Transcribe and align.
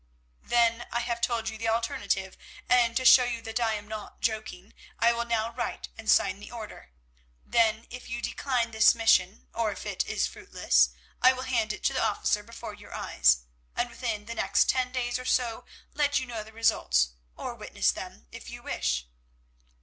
"Then 0.41 0.87
I 0.91 1.01
have 1.01 1.21
told 1.21 1.47
you 1.47 1.59
the 1.59 1.69
alternative, 1.69 2.35
and 2.67 2.97
to 2.97 3.05
show 3.05 3.23
you 3.23 3.39
that 3.43 3.59
I 3.59 3.75
am 3.75 3.87
not 3.87 4.19
joking, 4.19 4.73
I 4.97 5.13
will 5.13 5.25
now 5.25 5.53
write 5.53 5.89
and 5.95 6.09
sign 6.09 6.39
the 6.39 6.49
order. 6.49 6.89
Then, 7.45 7.85
if 7.91 8.09
you 8.09 8.19
decline 8.19 8.71
this 8.71 8.95
mission, 8.95 9.47
or 9.53 9.71
if 9.71 9.85
it 9.85 10.07
is 10.07 10.25
fruitless, 10.25 10.89
I 11.21 11.33
will 11.33 11.43
hand 11.43 11.71
it 11.71 11.83
to 11.83 11.93
the 11.93 12.01
officer 12.03 12.41
before 12.41 12.73
your 12.73 12.95
eyes—and 12.95 13.91
within 13.91 14.25
the 14.25 14.33
next 14.33 14.67
ten 14.69 14.91
days 14.91 15.19
or 15.19 15.25
so 15.25 15.65
let 15.93 16.17
you 16.19 16.25
know 16.25 16.41
the 16.43 16.51
results, 16.51 17.09
or 17.37 17.53
witness 17.53 17.91
them 17.91 18.25
if 18.31 18.49
you 18.49 18.63
wish." 18.63 19.05